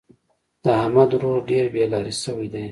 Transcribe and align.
د 0.63 0.65
احمد 0.81 1.09
ورور 1.15 1.39
ډېر 1.51 1.65
بې 1.73 1.83
لارې 1.91 2.13
شوی 2.23 2.47
دی. 2.53 2.65